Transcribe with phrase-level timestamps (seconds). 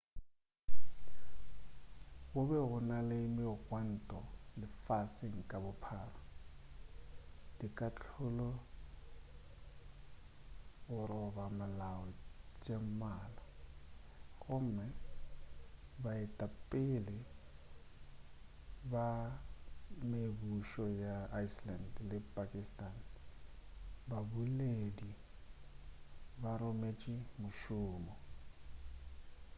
[2.31, 4.19] go be go na le megwanto
[4.59, 6.19] lefaseng ka bophara
[7.59, 8.59] dikahlolo tša
[10.89, 12.03] go roba molao
[12.63, 13.45] tše mmalwa
[14.41, 14.87] gomme
[16.03, 17.17] baetapele
[18.91, 19.07] ba
[20.09, 21.15] mebušo ya
[21.45, 22.95] iceland le pakistan
[24.09, 25.11] ka bobedi
[26.41, 28.13] ba rotše mošomo